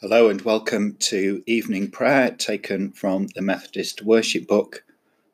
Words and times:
Hello 0.00 0.28
and 0.28 0.40
welcome 0.42 0.94
to 1.00 1.42
evening 1.44 1.90
prayer 1.90 2.30
taken 2.30 2.92
from 2.92 3.26
the 3.34 3.42
Methodist 3.42 4.00
Worship 4.00 4.46
Book 4.46 4.84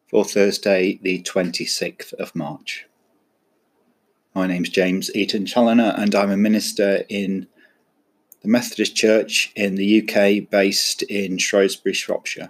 for 0.08 0.24
Thursday, 0.24 0.98
the 1.02 1.20
26th 1.20 2.14
of 2.14 2.34
March. 2.34 2.86
My 4.34 4.46
name's 4.46 4.70
James 4.70 5.14
Eaton 5.14 5.44
Challoner 5.44 5.92
and 5.98 6.14
I'm 6.14 6.30
a 6.30 6.38
minister 6.38 7.04
in 7.10 7.46
the 8.40 8.48
Methodist 8.48 8.96
Church 8.96 9.52
in 9.54 9.74
the 9.74 10.00
UK 10.00 10.48
based 10.48 11.02
in 11.02 11.36
Shrewsbury, 11.36 11.92
Shropshire. 11.92 12.48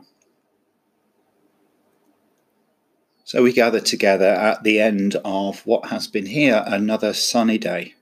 So 3.25 3.43
we 3.43 3.53
gather 3.53 3.81
together 3.81 4.31
at 4.31 4.63
the 4.63 4.79
end 4.79 5.17
of 5.25 5.67
what 5.67 5.87
has 5.87 6.07
been 6.07 6.27
here 6.27 6.63
another 6.65 7.13
sunny 7.13 7.59
day 7.59 7.95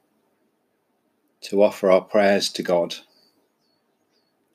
to 1.40 1.62
offer 1.62 1.90
our 1.90 2.02
prayers 2.02 2.50
to 2.50 2.62
God 2.62 2.96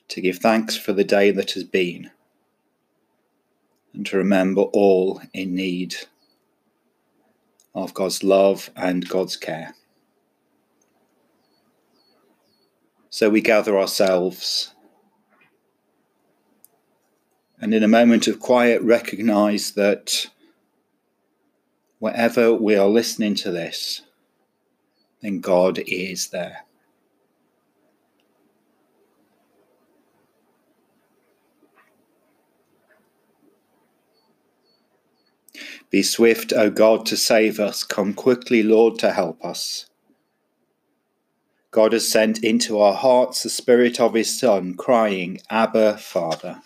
to 0.10 0.22
give 0.22 0.38
thanks 0.38 0.76
for 0.76 0.94
the 0.94 1.04
day 1.04 1.32
that 1.32 1.52
has 1.52 1.64
been, 1.64 2.12
and 3.94 4.06
to 4.06 4.18
remember 4.18 4.62
all 4.62 5.22
in 5.34 5.56
need 5.56 5.96
of 7.76 7.94
God's 7.94 8.24
love 8.24 8.70
and 8.76 9.08
God's 9.08 9.38
care. 9.38 9.76
So 13.10 13.30
we 13.30 13.42
gather 13.42 13.78
ourselves 13.78 14.74
and 17.60 17.74
in 17.74 17.84
a 17.84 17.88
moment 17.88 18.28
of 18.28 18.40
quiet 18.40 18.82
recognize 18.84 19.72
that 19.72 20.28
wherever 22.00 22.54
we 22.54 22.76
are 22.76 22.88
listening 22.88 23.34
to 23.36 23.52
this, 23.52 24.04
then 25.22 25.40
God 25.40 25.80
is 25.88 26.28
there. 26.28 26.67
Be 35.90 36.04
swift, 36.04 36.52
O 36.52 36.70
God, 36.70 37.06
to 37.06 37.16
save 37.16 37.60
us. 37.60 37.84
Come 37.84 38.14
quickly, 38.14 38.62
Lord, 38.62 39.00
to 39.00 39.12
help 39.12 39.44
us. 39.44 39.86
God 41.72 41.94
has 41.94 42.08
sent 42.10 42.44
into 42.44 42.80
our 42.80 42.94
hearts 42.94 43.44
the 43.44 43.50
Spirit 43.50 44.00
of 44.00 44.14
His 44.14 44.38
Son, 44.38 44.74
crying, 44.74 45.40
Abba, 45.50 45.98
Father. 45.98 46.62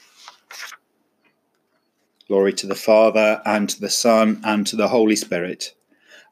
Glory 2.28 2.54
to 2.54 2.68
the 2.68 2.76
Father, 2.76 3.42
and 3.46 3.70
to 3.70 3.80
the 3.80 3.90
Son, 3.90 4.42
and 4.44 4.66
to 4.68 4.76
the 4.76 4.88
Holy 4.88 5.16
Spirit, 5.16 5.76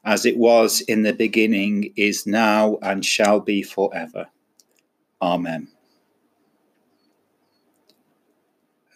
as 0.04 0.24
it 0.24 0.36
was 0.36 0.80
in 0.80 1.02
the 1.02 1.12
beginning, 1.12 1.92
is 1.96 2.26
now, 2.26 2.78
and 2.82 3.04
shall 3.04 3.38
be 3.38 3.62
forever. 3.62 4.26
Amen. 5.20 5.68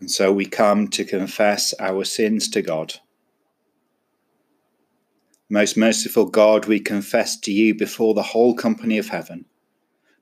And 0.00 0.10
so 0.10 0.32
we 0.32 0.46
come 0.46 0.88
to 0.88 1.04
confess 1.04 1.74
our 1.78 2.04
sins 2.04 2.48
to 2.50 2.62
God. 2.62 2.94
Most 5.54 5.76
merciful 5.76 6.24
God, 6.24 6.66
we 6.66 6.80
confess 6.80 7.38
to 7.38 7.52
you 7.52 7.76
before 7.76 8.12
the 8.12 8.24
whole 8.24 8.56
company 8.56 8.98
of 8.98 9.06
heaven 9.06 9.44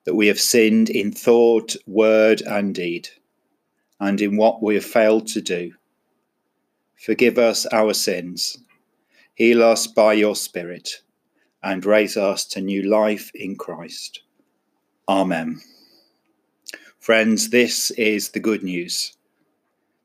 that 0.05 0.14
we 0.14 0.27
have 0.27 0.38
sinned 0.38 0.91
in 0.91 1.11
thought, 1.11 1.75
word, 1.86 2.42
and 2.42 2.75
deed, 2.75 3.08
and 3.98 4.20
in 4.20 4.36
what 4.36 4.62
we 4.62 4.75
have 4.75 4.84
failed 4.84 5.27
to 5.28 5.41
do. 5.41 5.72
Forgive 6.97 7.38
us 7.38 7.64
our 7.72 7.94
sins, 7.94 8.58
heal 9.34 9.62
us 9.62 9.86
by 9.86 10.12
your 10.12 10.36
Spirit, 10.36 11.00
and 11.62 11.86
raise 11.86 12.19
us 12.19 12.44
to 12.48 12.60
new 12.60 12.83
life 12.83 13.30
in 13.34 13.56
Christ. 13.56 14.20
Amen. 15.08 15.62
Friends, 16.98 17.48
this 17.48 17.91
is 17.92 18.28
the 18.28 18.41
good 18.41 18.62
news 18.62 19.16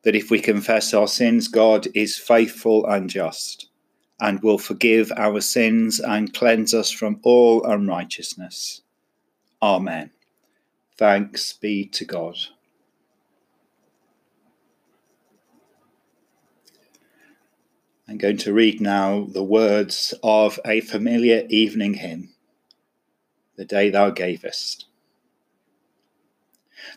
that 0.03 0.15
if 0.15 0.31
we 0.31 0.39
confess 0.39 0.93
our 0.93 1.09
sins, 1.09 1.49
God 1.49 1.85
is 1.93 2.17
faithful 2.17 2.85
and 2.85 3.09
just 3.09 3.67
and 4.19 4.41
will 4.41 4.57
forgive 4.57 5.11
our 5.15 5.41
sins 5.41 5.99
and 5.99 6.33
cleanse 6.33 6.73
us 6.73 6.91
from 6.91 7.19
all 7.23 7.63
unrighteousness. 7.65 8.81
Amen. 9.61 10.11
Thanks 10.97 11.53
be 11.53 11.85
to 11.85 12.05
God. 12.05 12.37
I'm 18.07 18.17
going 18.17 18.37
to 18.37 18.53
read 18.53 18.79
now 18.79 19.27
the 19.29 19.43
words 19.43 20.13
of 20.23 20.59
a 20.65 20.81
familiar 20.81 21.45
evening 21.49 21.95
hymn, 21.95 22.29
The 23.57 23.65
Day 23.65 23.89
Thou 23.89 24.11
Gavest. 24.11 24.85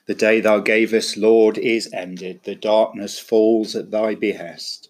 The 0.06 0.14
day 0.14 0.40
thou 0.40 0.60
gavest, 0.60 1.16
Lord, 1.16 1.56
is 1.56 1.90
ended. 1.92 2.40
The 2.44 2.54
darkness 2.54 3.18
falls 3.18 3.74
at 3.74 3.90
thy 3.90 4.14
behest. 4.14 4.89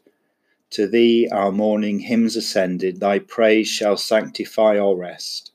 To 0.70 0.86
thee 0.86 1.28
our 1.32 1.50
morning 1.50 2.00
hymns 2.00 2.36
ascended, 2.36 3.00
thy 3.00 3.18
praise 3.18 3.66
shall 3.66 3.96
sanctify 3.96 4.78
our 4.78 4.94
rest. 4.94 5.50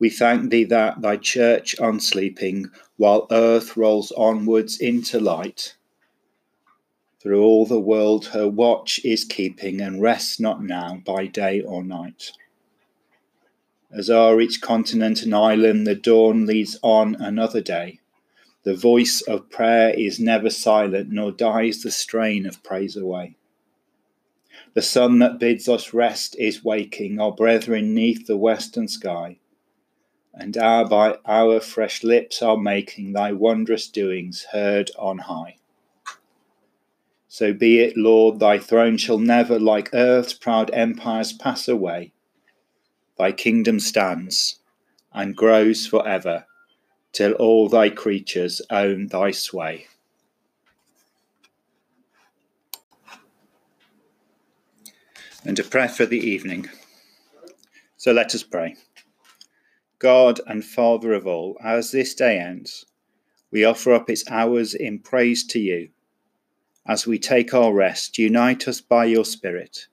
We 0.00 0.10
thank 0.10 0.50
thee 0.50 0.64
that 0.64 1.02
thy 1.02 1.16
church 1.16 1.76
unsleeping, 1.78 2.70
while 2.96 3.28
earth 3.30 3.76
rolls 3.76 4.12
onwards 4.12 4.78
into 4.78 5.20
light, 5.20 5.76
through 7.20 7.44
all 7.44 7.66
the 7.66 7.78
world 7.78 8.26
her 8.28 8.48
watch 8.48 8.98
is 9.04 9.24
keeping, 9.24 9.80
and 9.80 10.02
rests 10.02 10.40
not 10.40 10.64
now 10.64 11.00
by 11.04 11.26
day 11.26 11.60
or 11.60 11.84
night. 11.84 12.32
As 13.92 14.08
o'er 14.08 14.40
each 14.40 14.60
continent 14.60 15.22
and 15.22 15.34
island 15.34 15.86
the 15.86 15.94
dawn 15.94 16.46
leads 16.46 16.78
on 16.82 17.14
another 17.16 17.60
day, 17.60 18.00
the 18.62 18.74
voice 18.74 19.20
of 19.22 19.50
prayer 19.50 19.90
is 19.90 20.18
never 20.18 20.48
silent, 20.48 21.10
nor 21.10 21.30
dies 21.30 21.82
the 21.82 21.90
strain 21.90 22.46
of 22.46 22.62
praise 22.62 22.96
away. 22.96 23.36
The 24.72 24.82
sun 24.82 25.18
that 25.18 25.38
bids 25.40 25.68
us 25.68 25.92
rest 25.92 26.36
is 26.38 26.64
waking, 26.64 27.20
our 27.20 27.32
brethren 27.32 27.92
neath 27.92 28.26
the 28.26 28.36
western 28.36 28.86
sky. 28.86 29.38
And 30.32 30.56
hour 30.56 30.86
by 30.86 31.18
hour 31.26 31.58
fresh 31.58 32.04
lips 32.04 32.40
are 32.40 32.56
making 32.56 33.12
thy 33.12 33.32
wondrous 33.32 33.88
doings 33.88 34.46
heard 34.52 34.92
on 34.96 35.18
high. 35.18 35.56
So 37.26 37.52
be 37.52 37.80
it, 37.80 37.96
Lord, 37.96 38.38
thy 38.38 38.58
throne 38.58 38.96
shall 38.96 39.18
never, 39.18 39.58
like 39.58 39.90
earth's 39.92 40.34
proud 40.34 40.70
empires, 40.72 41.32
pass 41.32 41.66
away. 41.66 42.12
Thy 43.18 43.32
kingdom 43.32 43.80
stands 43.80 44.60
and 45.12 45.36
grows 45.36 45.86
for 45.86 46.06
ever, 46.06 46.46
till 47.12 47.32
all 47.32 47.68
thy 47.68 47.90
creatures 47.90 48.62
own 48.70 49.08
thy 49.08 49.32
sway. 49.32 49.86
And 55.44 55.58
a 55.58 55.64
prayer 55.64 55.88
for 55.88 56.06
the 56.06 56.18
evening. 56.18 56.68
So 57.96 58.12
let 58.12 58.34
us 58.34 58.42
pray. 58.42 58.76
God 59.98 60.40
and 60.46 60.64
Father 60.64 61.12
of 61.12 61.26
all, 61.26 61.56
as 61.62 61.90
this 61.90 62.14
day 62.14 62.38
ends, 62.38 62.86
we 63.50 63.64
offer 63.64 63.92
up 63.92 64.08
its 64.08 64.28
hours 64.30 64.74
in 64.74 65.00
praise 65.00 65.46
to 65.48 65.58
you. 65.58 65.90
As 66.86 67.06
we 67.06 67.18
take 67.18 67.52
our 67.52 67.72
rest, 67.72 68.16
unite 68.18 68.66
us 68.66 68.80
by 68.80 69.04
your 69.04 69.24
Spirit 69.24 69.86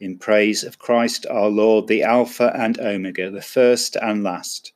in 0.00 0.18
praise 0.18 0.62
of 0.62 0.78
Christ 0.78 1.26
our 1.28 1.48
Lord, 1.48 1.88
the 1.88 2.02
Alpha 2.02 2.52
and 2.54 2.78
Omega, 2.78 3.30
the 3.30 3.42
first 3.42 3.96
and 3.96 4.22
last, 4.22 4.72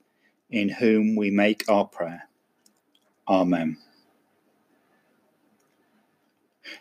in 0.50 0.68
whom 0.68 1.16
we 1.16 1.30
make 1.30 1.68
our 1.68 1.86
prayer. 1.86 2.28
Amen. 3.28 3.78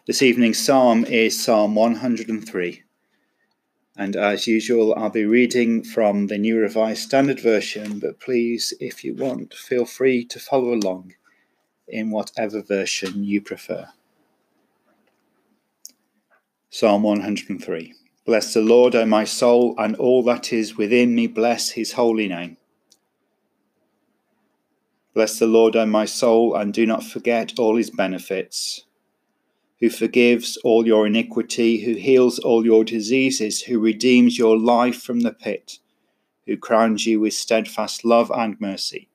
This 0.08 0.22
evening's 0.22 0.64
psalm 0.64 1.06
is 1.06 1.42
Psalm 1.42 1.76
103. 1.76 2.84
And 3.98 4.16
as 4.16 4.48
usual, 4.48 4.96
I'll 4.96 5.10
be 5.10 5.26
reading 5.26 5.84
from 5.84 6.28
the 6.28 6.38
New 6.38 6.58
Revised 6.58 7.04
Standard 7.04 7.40
Version, 7.40 8.00
but 8.00 8.20
please, 8.20 8.74
if 8.80 9.04
you 9.04 9.14
want, 9.14 9.54
feel 9.54 9.86
free 9.86 10.24
to 10.26 10.40
follow 10.40 10.74
along 10.74 11.14
in 11.88 12.10
whatever 12.10 12.62
version 12.62 13.24
you 13.26 13.42
prefer. 13.42 13.90
Psalm 16.70 17.04
103 17.04 17.94
Bless 18.26 18.54
the 18.54 18.62
Lord, 18.62 18.96
O 18.96 19.06
my 19.06 19.26
soul, 19.26 19.76
and 19.78 19.96
all 19.98 20.24
that 20.24 20.54
is 20.54 20.78
within 20.78 21.14
me, 21.14 21.28
bless 21.28 21.72
his 21.72 21.94
holy 21.94 22.30
name. 22.30 22.56
Bless 25.14 25.38
the 25.38 25.48
Lord, 25.48 25.76
O 25.76 25.86
my 25.86 26.06
soul, 26.06 26.56
and 26.56 26.74
do 26.74 26.86
not 26.86 27.04
forget 27.04 27.60
all 27.60 27.76
his 27.76 27.90
benefits 27.90 28.86
who 29.82 29.90
forgives 29.90 30.58
all 30.64 30.86
your 30.86 31.08
iniquity, 31.08 31.84
who 31.84 31.96
heals 31.96 32.38
all 32.38 32.64
your 32.64 32.84
diseases, 32.84 33.64
who 33.64 33.80
redeems 33.80 34.38
your 34.38 34.58
life 34.58 35.02
from 35.02 35.22
the 35.22 35.34
pit, 35.34 35.80
who 36.46 36.56
crowns 36.56 37.08
you 37.08 37.20
with 37.20 37.34
steadfast 37.34 38.06
love 38.06 38.32
and 38.34 38.62
mercy, 38.62 39.10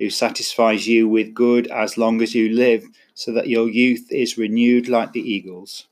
who 0.00 0.10
satisfies 0.10 0.88
you 0.88 1.08
with 1.08 1.32
good 1.32 1.68
as 1.68 1.96
long 1.96 2.20
as 2.20 2.34
you 2.34 2.48
live, 2.48 2.84
so 3.14 3.32
that 3.32 3.48
your 3.48 3.68
youth 3.68 4.10
is 4.10 4.36
renewed 4.36 4.88
like 4.88 5.12
the 5.12 5.20
eagles. 5.20 5.86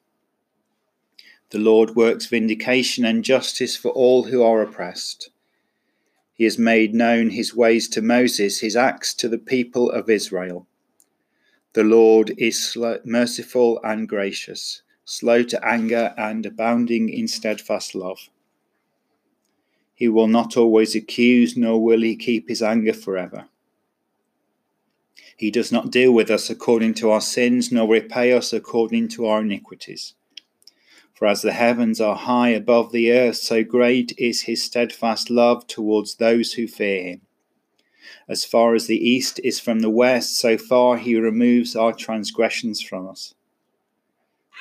The 1.51 1.59
Lord 1.59 1.95
works 1.95 2.27
vindication 2.27 3.05
and 3.05 3.25
justice 3.25 3.77
for 3.77 3.91
all 3.91 4.25
who 4.25 4.43
are 4.43 4.61
oppressed. 4.61 5.31
He 6.35 6.45
has 6.45 6.59
made 6.59 6.95
known 6.95 7.31
his 7.31 7.55
ways 7.55 7.89
to 7.91 8.03
Moses, 8.03 8.59
his 8.59 8.75
acts 8.75 9.15
to 9.15 9.29
the 9.29 9.39
people 9.39 9.91
of 9.91 10.11
Israel. 10.11 10.67
The 11.73 11.85
Lord 11.85 12.35
is 12.37 12.77
merciful 13.05 13.81
and 13.85 14.09
gracious, 14.09 14.83
slow 15.05 15.45
to 15.45 15.65
anger 15.65 16.13
and 16.17 16.45
abounding 16.45 17.09
in 17.09 17.29
steadfast 17.29 17.95
love. 17.95 18.29
He 19.95 20.09
will 20.09 20.27
not 20.27 20.57
always 20.57 20.97
accuse, 20.97 21.57
nor 21.57 21.81
will 21.81 22.01
he 22.01 22.17
keep 22.17 22.49
his 22.49 22.61
anger 22.61 22.93
forever. 22.93 23.49
He 25.37 25.53
does 25.53 25.71
not 25.71 25.93
deal 25.93 26.13
with 26.13 26.29
us 26.29 26.51
according 26.51 26.95
to 26.95 27.11
our 27.11 27.21
sins, 27.21 27.71
nor 27.71 27.87
repay 27.89 28.33
us 28.33 28.53
according 28.53 29.09
to 29.09 29.27
our 29.27 29.41
iniquities. 29.41 30.15
For 31.15 31.29
as 31.29 31.43
the 31.43 31.53
heavens 31.53 32.01
are 32.01 32.17
high 32.17 32.49
above 32.49 32.91
the 32.91 33.13
earth, 33.13 33.37
so 33.37 33.63
great 33.63 34.13
is 34.19 34.43
his 34.43 34.63
steadfast 34.63 35.31
love 35.31 35.67
towards 35.69 36.17
those 36.17 36.55
who 36.55 36.67
fear 36.67 37.03
him. 37.05 37.21
As 38.29 38.45
far 38.45 38.75
as 38.75 38.87
the 38.87 38.99
east 38.99 39.41
is 39.43 39.61
from 39.61 39.81
the 39.81 39.91
west, 39.91 40.37
so 40.37 40.57
far 40.57 40.97
he 40.97 41.17
removes 41.17 41.75
our 41.77 41.93
transgressions 41.93 42.81
from 42.81 43.09
us. 43.09 43.35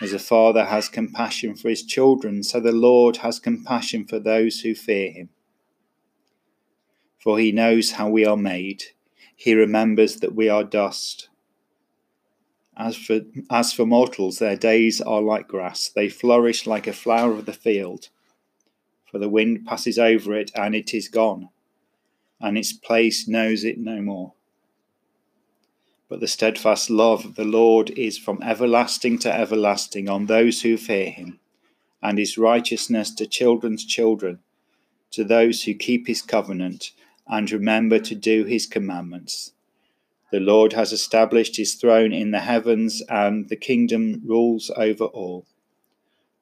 As 0.02 0.14
a 0.14 0.20
father 0.20 0.66
has 0.66 0.88
compassion 0.88 1.56
for 1.56 1.70
his 1.70 1.84
children, 1.84 2.44
so 2.44 2.60
the 2.60 2.72
Lord 2.72 3.18
has 3.18 3.40
compassion 3.40 4.06
for 4.06 4.20
those 4.20 4.62
who 4.62 4.74
fear 4.74 5.12
him. 5.12 5.30
For 7.18 7.38
he 7.38 7.52
knows 7.52 7.92
how 7.92 8.10
we 8.10 8.26
are 8.26 8.38
made, 8.38 8.84
he 9.36 9.54
remembers 9.54 10.18
that 10.18 10.36
we 10.36 10.48
are 10.48 10.64
dust. 10.64 11.30
As 12.78 12.96
for, 12.96 13.22
as 13.50 13.74
for 13.74 13.86
mortals, 13.86 14.40
their 14.40 14.56
days 14.56 15.02
are 15.02 15.22
like 15.22 15.50
grass. 15.50 15.90
They 15.94 16.08
flourish 16.08 16.66
like 16.66 16.88
a 16.88 16.94
flower 16.94 17.34
of 17.34 17.46
the 17.46 17.54
field. 17.54 18.08
For 19.12 19.18
the 19.18 19.28
wind 19.28 19.66
passes 19.66 20.00
over 20.00 20.34
it, 20.34 20.50
and 20.56 20.74
it 20.74 20.94
is 20.94 21.10
gone, 21.10 21.50
and 22.42 22.58
its 22.58 22.74
place 22.74 23.28
knows 23.28 23.64
it 23.64 23.78
no 23.78 24.02
more. 24.02 24.34
But 26.08 26.20
the 26.20 26.28
steadfast 26.28 26.90
love 26.90 27.26
of 27.26 27.36
the 27.36 27.46
Lord 27.46 27.92
is 27.92 28.18
from 28.18 28.42
everlasting 28.42 29.20
to 29.20 29.34
everlasting 29.34 30.10
on 30.10 30.26
those 30.26 30.62
who 30.62 30.78
fear 30.78 31.10
him, 31.12 31.40
and 32.02 32.18
his 32.18 32.38
righteousness 32.38 33.12
to 33.16 33.28
children's 33.28 33.86
children, 33.86 34.40
to 35.12 35.24
those 35.24 35.64
who 35.64 35.74
keep 35.74 36.08
his 36.08 36.22
covenant 36.22 36.92
and 37.28 37.52
remember 37.52 38.00
to 38.00 38.16
do 38.16 38.44
his 38.44 38.66
commandments. 38.66 39.54
The 40.32 40.40
Lord 40.40 40.74
has 40.74 40.92
established 40.92 41.58
his 41.58 41.76
throne 41.76 42.12
in 42.12 42.32
the 42.32 42.40
heavens, 42.40 43.02
and 43.10 43.50
the 43.50 43.56
kingdom 43.56 44.22
rules 44.26 44.72
over 44.76 45.06
all. 45.06 45.46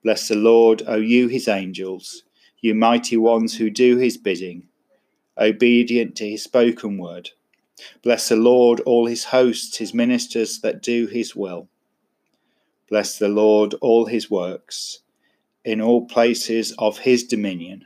Bless 0.04 0.28
the 0.28 0.36
Lord, 0.36 0.84
O 0.88 0.96
you 0.96 1.28
his 1.28 1.48
angels, 1.48 2.24
you 2.60 2.74
mighty 2.74 3.18
ones 3.18 3.58
who 3.58 3.70
do 3.70 3.98
his 3.98 4.18
bidding, 4.18 4.68
obedient 5.40 6.16
to 6.18 6.30
his 6.30 6.44
spoken 6.44 6.98
word. 6.98 7.32
Bless 8.02 8.30
the 8.30 8.36
Lord, 8.36 8.80
all 8.82 9.06
his 9.06 9.26
hosts, 9.26 9.78
his 9.78 9.94
ministers 9.94 10.62
that 10.62 10.82
do 10.82 11.08
his 11.08 11.36
will. 11.36 11.70
Bless 12.90 13.20
the 13.20 13.30
Lord, 13.30 13.76
all 13.82 14.06
his 14.06 14.32
works, 14.32 15.00
in 15.64 15.82
all 15.82 16.06
places 16.06 16.74
of 16.78 17.00
his 17.00 17.24
dominion. 17.24 17.86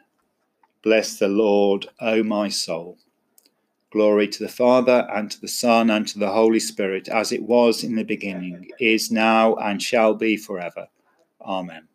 Bless 0.83 1.17
the 1.17 1.27
Lord, 1.27 1.87
O 1.99 2.23
my 2.23 2.49
soul. 2.49 2.97
Glory 3.91 4.27
to 4.29 4.43
the 4.43 4.49
Father, 4.49 5.07
and 5.13 5.29
to 5.29 5.41
the 5.41 5.47
Son, 5.47 5.89
and 5.89 6.07
to 6.07 6.17
the 6.17 6.31
Holy 6.31 6.59
Spirit, 6.59 7.09
as 7.09 7.31
it 7.31 7.43
was 7.43 7.83
in 7.83 7.95
the 7.95 8.03
beginning, 8.03 8.69
is 8.79 9.11
now, 9.11 9.55
and 9.55 9.81
shall 9.81 10.13
be 10.13 10.37
forever. 10.37 10.87
Amen. 11.41 11.87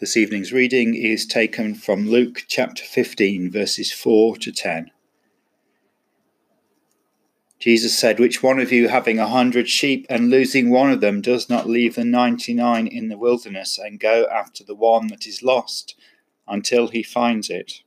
This 0.00 0.16
evening's 0.16 0.50
reading 0.50 0.94
is 0.94 1.26
taken 1.26 1.74
from 1.74 2.08
Luke 2.08 2.44
chapter 2.48 2.82
15, 2.82 3.50
verses 3.50 3.92
4 3.92 4.36
to 4.38 4.50
10. 4.50 4.90
Jesus 7.58 7.98
said, 7.98 8.18
Which 8.18 8.42
one 8.42 8.58
of 8.58 8.72
you, 8.72 8.88
having 8.88 9.18
a 9.18 9.28
hundred 9.28 9.68
sheep 9.68 10.06
and 10.08 10.30
losing 10.30 10.70
one 10.70 10.90
of 10.90 11.02
them, 11.02 11.20
does 11.20 11.50
not 11.50 11.68
leave 11.68 11.96
the 11.96 12.04
ninety 12.04 12.54
nine 12.54 12.86
in 12.86 13.10
the 13.10 13.18
wilderness 13.18 13.78
and 13.78 14.00
go 14.00 14.26
after 14.32 14.64
the 14.64 14.74
one 14.74 15.08
that 15.08 15.26
is 15.26 15.42
lost? 15.42 15.94
until 16.50 16.88
he 16.88 17.02
finds 17.02 17.48
it. 17.48 17.80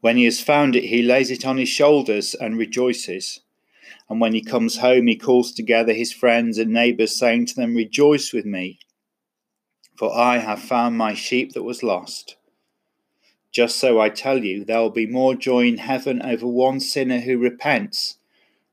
When 0.00 0.16
he 0.16 0.24
has 0.24 0.40
found 0.40 0.74
it, 0.74 0.84
he 0.84 1.02
lays 1.02 1.30
it 1.30 1.44
on 1.44 1.58
his 1.58 1.68
shoulders 1.68 2.34
and 2.34 2.56
rejoices. 2.56 3.40
And 4.08 4.20
when 4.20 4.32
he 4.32 4.42
comes 4.42 4.78
home, 4.78 5.06
he 5.06 5.16
calls 5.16 5.52
together 5.52 5.92
his 5.92 6.12
friends 6.12 6.58
and 6.58 6.72
neighbors, 6.72 7.18
saying 7.18 7.46
to 7.46 7.54
them, 7.54 7.74
Rejoice 7.74 8.32
with 8.32 8.46
me, 8.46 8.78
for 10.02 10.18
I 10.18 10.38
have 10.38 10.60
found 10.60 10.98
my 10.98 11.14
sheep 11.14 11.52
that 11.52 11.62
was 11.62 11.84
lost. 11.84 12.34
Just 13.52 13.78
so 13.78 14.00
I 14.00 14.08
tell 14.08 14.42
you, 14.42 14.64
there 14.64 14.80
will 14.80 14.90
be 14.90 15.06
more 15.06 15.36
joy 15.36 15.68
in 15.68 15.78
heaven 15.78 16.20
over 16.22 16.44
one 16.44 16.80
sinner 16.80 17.20
who 17.20 17.38
repents 17.38 18.16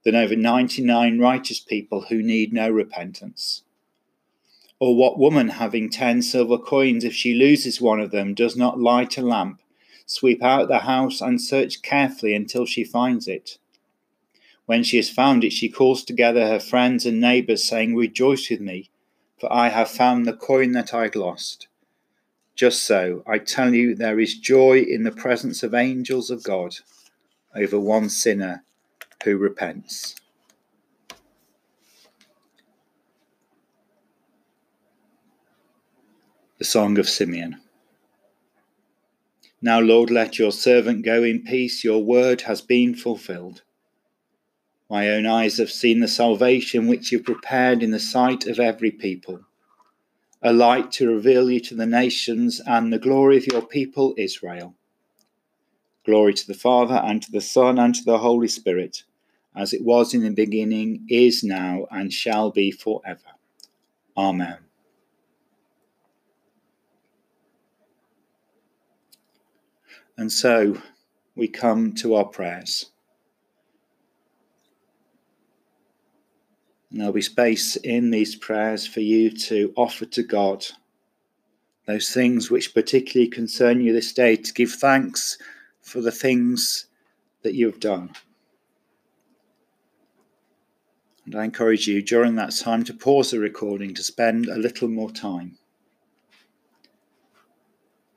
than 0.04 0.16
over 0.16 0.36
99 0.36 1.20
righteous 1.20 1.60
people 1.60 2.06
who 2.10 2.24
need 2.24 2.52
no 2.52 2.68
repentance. 2.68 3.62
Or 4.80 4.96
what 4.96 5.20
woman, 5.20 5.50
having 5.50 5.92
ten 5.92 6.24
silver 6.24 6.58
coins, 6.58 7.04
if 7.04 7.14
she 7.14 7.36
loses 7.36 7.80
one 7.80 8.00
of 8.00 8.10
them, 8.10 8.34
does 8.34 8.58
not 8.58 8.80
light 8.80 9.16
a 9.16 9.22
lamp, 9.22 9.62
sweep 10.08 10.42
out 10.42 10.68
the 10.68 10.80
house, 10.80 11.22
and 11.22 11.40
search 11.40 11.84
carefully 11.84 12.34
until 12.34 12.66
she 12.66 12.84
finds 12.84 13.28
it? 13.28 13.60
When 14.66 14.82
she 14.82 14.98
has 14.98 15.12
found 15.12 15.44
it, 15.44 15.54
she 15.54 15.70
calls 15.70 16.04
together 16.04 16.48
her 16.48 16.60
friends 16.60 17.06
and 17.06 17.22
neighbors, 17.22 17.64
saying, 17.64 17.96
Rejoice 17.96 18.50
with 18.50 18.62
me, 18.62 18.90
for 19.40 19.52
I 19.52 19.70
have 19.70 19.90
found 19.90 20.26
the 20.26 20.34
coin 20.34 20.74
that 20.74 20.94
I 20.94 21.04
had 21.04 21.16
lost. 21.16 21.68
Just 22.56 22.84
so, 22.84 23.24
I 23.26 23.38
tell 23.38 23.74
you, 23.74 23.96
there 23.96 24.20
is 24.20 24.38
joy 24.38 24.80
in 24.80 25.04
the 25.04 25.12
presence 25.12 25.64
of 25.64 25.74
angels 25.74 26.30
of 26.30 26.44
God 26.44 26.76
over 27.56 27.80
one 27.80 28.10
sinner 28.10 28.64
who 29.24 29.38
repents. 29.38 30.16
The 36.58 36.66
Song 36.66 37.00
of 37.00 37.08
Simeon. 37.08 37.62
Now, 39.62 39.80
Lord, 39.80 40.10
let 40.10 40.38
your 40.38 40.52
servant 40.52 41.06
go 41.06 41.24
in 41.24 41.44
peace. 41.44 41.84
Your 41.84 42.04
word 42.04 42.42
has 42.42 42.62
been 42.62 42.96
fulfilled. 42.96 43.62
My 44.90 45.10
own 45.10 45.28
eyes 45.28 45.58
have 45.60 45.70
seen 45.70 46.00
the 46.00 46.08
salvation 46.08 46.88
which 46.88 47.12
you 47.12 47.20
prepared 47.22 47.84
in 47.84 47.92
the 47.92 48.00
sight 48.00 48.48
of 48.48 48.60
every 48.60 48.90
people, 48.90 49.42
a 50.42 50.52
light 50.52 50.92
to 50.94 51.08
reveal 51.08 51.52
you 51.52 51.60
to 51.60 51.76
the 51.76 51.86
nations 51.86 52.60
and 52.66 52.92
the 52.92 52.98
glory 52.98 53.38
of 53.38 53.46
your 53.46 53.62
people 53.62 54.16
Israel. 54.18 54.74
Glory 56.06 56.34
to 56.34 56.48
the 56.48 56.56
Father, 56.56 56.96
and 56.96 57.22
to 57.22 57.32
the 57.32 57.42
Son, 57.42 57.78
and 57.78 57.94
to 57.94 58.04
the 58.04 58.18
Holy 58.18 58.48
Spirit, 58.48 59.04
as 59.56 59.74
it 59.74 59.84
was 59.84 60.16
in 60.16 60.24
the 60.24 60.32
beginning, 60.32 61.06
is 61.08 61.44
now, 61.44 61.86
and 61.92 62.12
shall 62.12 62.50
be 62.50 62.72
for 62.72 63.02
ever. 63.06 63.20
Amen. 64.18 64.58
And 70.18 70.32
so 70.32 70.82
we 71.36 71.48
come 71.48 71.94
to 71.96 72.16
our 72.16 72.26
prayers. 72.26 72.88
And 76.92 77.00
there'll 77.00 77.14
be 77.14 77.22
space 77.22 77.76
in 77.76 78.10
these 78.10 78.36
prayers 78.36 78.88
for 78.88 79.02
you 79.02 79.30
to 79.32 79.74
offer 79.76 80.06
to 80.06 80.24
God 80.24 80.66
those 81.86 82.12
things 82.12 82.52
which 82.52 82.76
particularly 82.76 83.28
concern 83.28 83.82
you 83.82 83.92
this 83.94 84.14
day, 84.14 84.36
to 84.36 84.54
give 84.54 84.72
thanks 84.72 85.40
for 85.82 86.02
the 86.02 86.12
things 86.12 86.86
that 87.42 87.56
you 87.56 87.66
have 87.66 87.80
done. 87.80 88.12
And 91.26 91.36
I 91.36 91.46
encourage 91.46 91.88
you 91.88 92.02
during 92.02 92.36
that 92.36 92.56
time 92.56 92.84
to 92.84 92.94
pause 92.94 93.32
the 93.32 93.40
recording 93.40 93.96
to 93.96 94.04
spend 94.04 94.48
a 94.48 94.58
little 94.58 94.88
more 94.88 95.12
time 95.12 95.58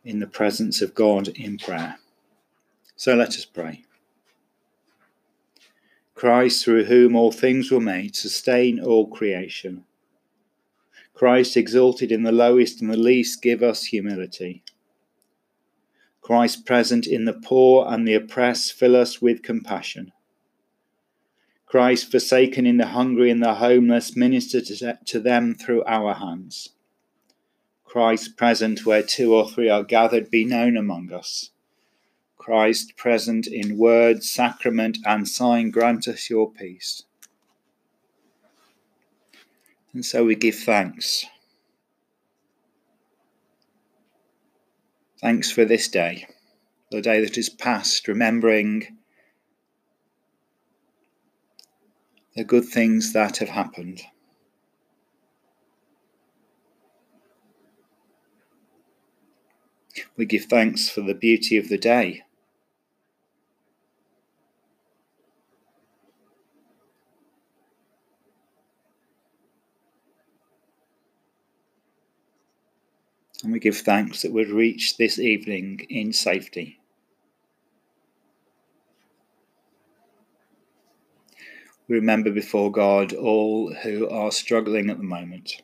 in 0.04 0.18
the 0.18 0.26
presence 0.26 0.82
of 0.82 0.94
God 0.94 1.28
in 1.28 1.56
prayer. 1.56 1.96
So 2.96 3.14
let 3.14 3.28
us 3.28 3.44
pray. 3.44 3.84
Christ, 6.22 6.64
through 6.64 6.84
whom 6.84 7.16
all 7.16 7.32
things 7.32 7.72
were 7.72 7.80
made, 7.80 8.14
sustain 8.14 8.78
all 8.78 9.08
creation. 9.08 9.82
Christ, 11.14 11.56
exalted 11.56 12.12
in 12.12 12.22
the 12.22 12.30
lowest 12.30 12.80
and 12.80 12.88
the 12.88 12.96
least, 12.96 13.42
give 13.42 13.60
us 13.60 13.86
humility. 13.86 14.62
Christ, 16.20 16.64
present 16.64 17.08
in 17.08 17.24
the 17.24 17.32
poor 17.32 17.86
and 17.88 18.06
the 18.06 18.14
oppressed, 18.14 18.72
fill 18.72 18.94
us 18.94 19.20
with 19.20 19.42
compassion. 19.42 20.12
Christ, 21.66 22.08
forsaken 22.08 22.66
in 22.66 22.76
the 22.76 22.94
hungry 22.94 23.28
and 23.28 23.42
the 23.42 23.54
homeless, 23.54 24.14
minister 24.14 24.60
to 24.60 25.18
them 25.18 25.56
through 25.56 25.82
our 25.86 26.14
hands. 26.14 26.68
Christ 27.84 28.36
present 28.36 28.86
where 28.86 29.02
two 29.02 29.34
or 29.34 29.50
three 29.50 29.68
are 29.68 29.82
gathered, 29.82 30.30
be 30.30 30.44
known 30.44 30.76
among 30.76 31.12
us. 31.12 31.50
Christ 32.44 32.96
present 32.96 33.46
in 33.46 33.78
word, 33.78 34.24
sacrament, 34.24 34.98
and 35.04 35.28
sign, 35.28 35.70
grant 35.70 36.08
us 36.08 36.28
your 36.28 36.50
peace. 36.50 37.04
And 39.92 40.04
so 40.04 40.24
we 40.24 40.34
give 40.34 40.56
thanks 40.56 41.26
Thanks 45.22 45.52
for 45.52 45.64
this 45.64 45.86
day, 45.86 46.26
the 46.90 47.00
day 47.00 47.20
that 47.20 47.38
is 47.38 47.48
past, 47.48 48.08
remembering 48.08 48.98
the 52.34 52.42
good 52.42 52.64
things 52.64 53.12
that 53.12 53.36
have 53.36 53.50
happened. 53.50 54.02
We 60.16 60.26
give 60.26 60.46
thanks 60.46 60.90
for 60.90 61.02
the 61.02 61.14
beauty 61.14 61.56
of 61.56 61.68
the 61.68 61.78
day. 61.78 62.22
And 73.42 73.52
we 73.52 73.58
give 73.58 73.76
thanks 73.76 74.22
that 74.22 74.32
we've 74.32 74.52
reached 74.52 74.98
this 74.98 75.18
evening 75.18 75.86
in 75.88 76.12
safety. 76.12 76.78
We 81.88 81.96
remember 81.96 82.30
before 82.30 82.70
God 82.70 83.12
all 83.12 83.74
who 83.74 84.08
are 84.08 84.30
struggling 84.30 84.88
at 84.88 84.98
the 84.98 85.02
moment. 85.02 85.62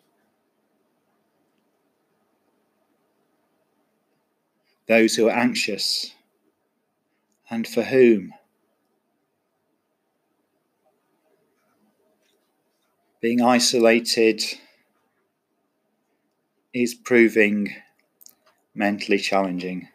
Those 4.88 5.14
who 5.14 5.28
are 5.28 5.36
anxious 5.36 6.12
and 7.48 7.66
for 7.66 7.82
whom 7.82 8.34
being 13.20 13.40
isolated 13.40 14.42
is 16.72 16.94
proving 16.94 17.74
mentally 18.74 19.18
challenging. 19.18 19.88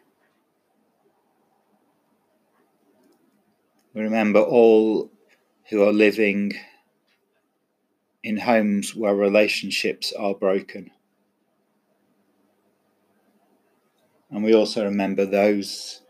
We 3.94 4.02
remember 4.02 4.40
all 4.40 5.10
who 5.70 5.82
are 5.82 5.92
living 5.92 6.52
in 8.22 8.38
homes 8.38 8.94
where 8.94 9.14
relationships 9.14 10.12
are 10.12 10.34
broken. 10.34 10.90
And 14.30 14.42
we 14.42 14.54
also 14.54 14.84
remember 14.84 15.24
those 15.24 16.00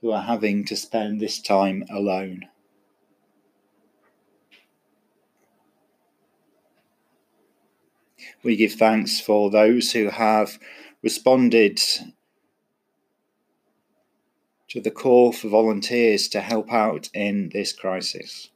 who 0.00 0.10
are 0.10 0.22
having 0.22 0.64
to 0.66 0.76
spend 0.76 1.20
this 1.20 1.40
time 1.40 1.84
alone. 1.90 2.48
We 8.42 8.56
give 8.56 8.72
thanks 8.72 9.20
for 9.20 9.50
those 9.50 9.92
who 9.92 10.10
have 10.10 10.58
responded 11.02 11.80
to 14.68 14.80
the 14.80 14.90
call 14.90 15.32
for 15.32 15.48
volunteers 15.48 16.28
to 16.28 16.40
help 16.40 16.72
out 16.72 17.08
in 17.14 17.50
this 17.50 17.72
crisis. 17.72 18.48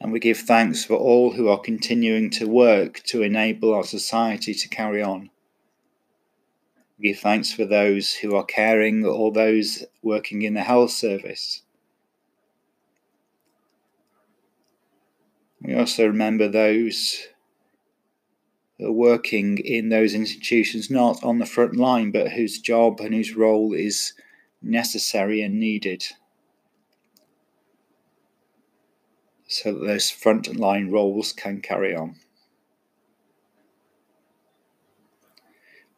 And 0.00 0.10
we 0.10 0.18
give 0.18 0.38
thanks 0.38 0.84
for 0.84 0.96
all 0.96 1.34
who 1.34 1.48
are 1.48 1.60
continuing 1.60 2.28
to 2.30 2.48
work 2.48 3.02
to 3.04 3.22
enable 3.22 3.72
our 3.72 3.84
society 3.84 4.52
to 4.52 4.68
carry 4.68 5.00
on. 5.00 5.30
We 6.98 7.12
give 7.12 7.20
thanks 7.20 7.52
for 7.52 7.64
those 7.64 8.14
who 8.14 8.34
are 8.34 8.44
caring 8.44 9.04
or 9.04 9.30
those 9.30 9.84
working 10.02 10.42
in 10.42 10.54
the 10.54 10.62
health 10.62 10.90
service. 10.90 11.62
We 15.62 15.74
also 15.74 16.06
remember 16.06 16.48
those 16.48 17.28
are 18.80 18.90
working 18.90 19.58
in 19.58 19.90
those 19.90 20.12
institutions 20.12 20.90
not 20.90 21.22
on 21.22 21.38
the 21.38 21.46
front 21.46 21.76
line, 21.76 22.10
but 22.10 22.32
whose 22.32 22.58
job 22.58 23.00
and 23.00 23.14
whose 23.14 23.36
role 23.36 23.72
is 23.72 24.12
necessary 24.60 25.40
and 25.40 25.60
needed. 25.60 26.04
So 29.46 29.72
that 29.72 29.86
those 29.86 30.10
front 30.10 30.56
line 30.56 30.90
roles 30.90 31.32
can 31.32 31.60
carry 31.60 31.94
on. 31.94 32.16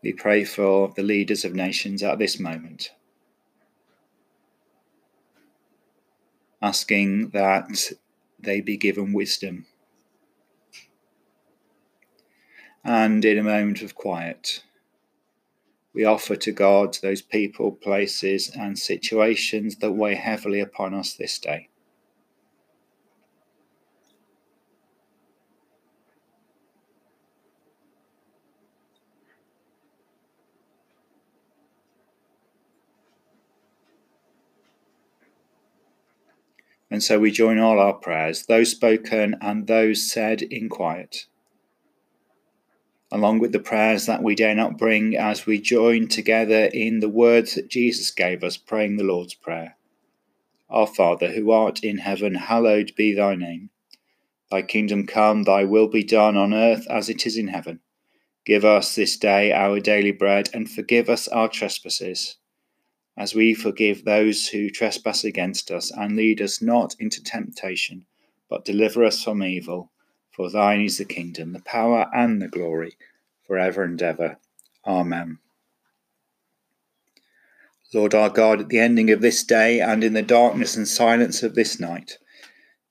We 0.02 0.12
pray 0.12 0.44
for 0.44 0.92
the 0.94 1.02
leaders 1.02 1.46
of 1.46 1.54
nations 1.54 2.02
at 2.02 2.18
this 2.18 2.38
moment, 2.38 2.90
asking 6.60 7.30
that 7.30 7.92
they 8.44 8.60
be 8.60 8.76
given 8.76 9.12
wisdom. 9.12 9.66
And 12.84 13.24
in 13.24 13.38
a 13.38 13.42
moment 13.42 13.82
of 13.82 13.94
quiet, 13.94 14.62
we 15.94 16.04
offer 16.04 16.36
to 16.36 16.52
God 16.52 16.98
those 17.00 17.22
people, 17.22 17.72
places, 17.72 18.50
and 18.50 18.78
situations 18.78 19.76
that 19.76 19.92
weigh 19.92 20.16
heavily 20.16 20.60
upon 20.60 20.92
us 20.92 21.14
this 21.14 21.38
day. 21.38 21.68
And 36.94 37.02
so 37.02 37.18
we 37.18 37.32
join 37.32 37.58
all 37.58 37.80
our 37.80 37.94
prayers, 37.94 38.46
those 38.46 38.70
spoken 38.70 39.34
and 39.40 39.66
those 39.66 40.08
said 40.08 40.42
in 40.42 40.68
quiet, 40.68 41.26
along 43.10 43.40
with 43.40 43.50
the 43.50 43.58
prayers 43.58 44.06
that 44.06 44.22
we 44.22 44.36
dare 44.36 44.54
not 44.54 44.78
bring 44.78 45.16
as 45.16 45.44
we 45.44 45.60
join 45.60 46.06
together 46.06 46.66
in 46.66 47.00
the 47.00 47.08
words 47.08 47.56
that 47.56 47.68
Jesus 47.68 48.12
gave 48.12 48.44
us, 48.44 48.56
praying 48.56 48.96
the 48.96 49.02
Lord's 49.02 49.34
Prayer. 49.34 49.76
Our 50.70 50.86
Father, 50.86 51.32
who 51.32 51.50
art 51.50 51.82
in 51.82 51.98
heaven, 51.98 52.36
hallowed 52.36 52.92
be 52.94 53.12
thy 53.12 53.34
name. 53.34 53.70
Thy 54.48 54.62
kingdom 54.62 55.04
come, 55.04 55.42
thy 55.42 55.64
will 55.64 55.88
be 55.88 56.04
done 56.04 56.36
on 56.36 56.54
earth 56.54 56.86
as 56.88 57.08
it 57.08 57.26
is 57.26 57.36
in 57.36 57.48
heaven. 57.48 57.80
Give 58.46 58.64
us 58.64 58.94
this 58.94 59.16
day 59.16 59.50
our 59.50 59.80
daily 59.80 60.12
bread, 60.12 60.48
and 60.54 60.70
forgive 60.70 61.10
us 61.10 61.26
our 61.26 61.48
trespasses 61.48 62.36
as 63.16 63.34
we 63.34 63.54
forgive 63.54 64.04
those 64.04 64.48
who 64.48 64.68
trespass 64.68 65.24
against 65.24 65.70
us, 65.70 65.90
and 65.90 66.16
lead 66.16 66.40
us 66.40 66.60
not 66.60 66.96
into 66.98 67.22
temptation, 67.22 68.06
but 68.48 68.64
deliver 68.64 69.04
us 69.04 69.22
from 69.22 69.42
evil. 69.42 69.90
For 70.32 70.50
thine 70.50 70.80
is 70.80 70.98
the 70.98 71.04
kingdom, 71.04 71.52
the 71.52 71.60
power, 71.60 72.10
and 72.12 72.42
the 72.42 72.48
glory, 72.48 72.96
for 73.46 73.56
ever 73.56 73.84
and 73.84 74.02
ever. 74.02 74.38
Amen. 74.84 75.38
Lord 77.92 78.14
our 78.14 78.30
God, 78.30 78.62
at 78.62 78.68
the 78.68 78.80
ending 78.80 79.10
of 79.10 79.20
this 79.20 79.44
day 79.44 79.80
and 79.80 80.02
in 80.02 80.14
the 80.14 80.22
darkness 80.22 80.76
and 80.76 80.88
silence 80.88 81.44
of 81.44 81.54
this 81.54 81.78
night, 81.78 82.18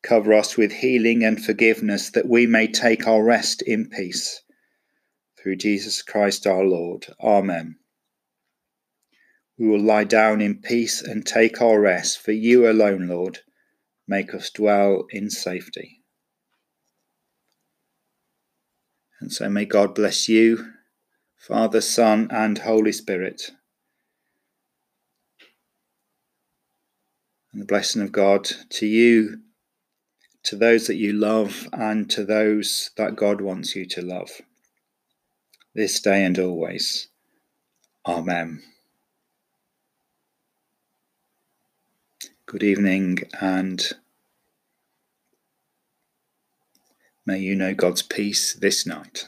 cover 0.02 0.34
us 0.34 0.56
with 0.56 0.72
healing 0.72 1.26
and 1.26 1.44
forgiveness 1.44 2.10
that 2.12 2.30
we 2.30 2.48
may 2.48 2.68
take 2.68 3.06
our 3.06 3.22
rest 3.22 3.62
in 3.62 3.90
peace. 3.90 4.42
Through 5.38 5.58
Jesus 5.58 6.02
Christ 6.02 6.48
our 6.48 6.64
Lord. 6.64 7.08
Amen. 7.22 7.76
We 9.58 9.68
will 9.68 9.82
lie 9.82 10.04
down 10.04 10.42
in 10.42 10.62
peace 10.62 11.02
and 11.02 11.26
take 11.26 11.62
our 11.62 11.80
rest, 11.80 12.20
for 12.20 12.32
you 12.32 12.70
alone, 12.70 13.08
Lord, 13.08 13.40
make 14.08 14.34
us 14.34 14.50
dwell 14.50 15.06
in 15.12 15.30
safety. 15.30 16.02
And 19.22 19.32
so 19.32 19.48
may 19.50 19.66
God 19.66 19.96
bless 19.96 20.28
you, 20.28 20.74
Father, 21.38 21.82
Son, 21.82 22.28
and 22.32 22.58
Holy 22.58 22.92
Spirit. 22.92 23.52
And 27.54 27.62
the 27.62 27.66
blessing 27.66 28.02
of 28.02 28.12
God 28.12 28.50
to 28.72 28.88
you, 28.88 29.40
to 30.44 30.56
those 30.56 30.88
that 30.88 30.96
you 30.96 31.14
love, 31.14 31.70
and 31.72 32.10
to 32.10 32.26
those 32.26 32.90
that 32.98 33.16
God 33.16 33.40
wants 33.40 33.76
you 33.76 33.86
to 33.86 34.02
love, 34.02 34.32
this 35.76 36.02
day 36.02 36.26
and 36.26 36.38
always. 36.40 37.08
Amen. 38.06 38.64
Good 42.54 42.62
evening, 42.62 43.18
and 43.42 43.84
may 47.26 47.40
you 47.40 47.56
know 47.56 47.74
God's 47.74 48.04
peace 48.04 48.54
this 48.54 48.86
night. 48.86 49.28